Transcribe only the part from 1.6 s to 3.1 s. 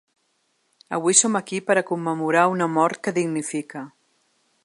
per a commemorar una mort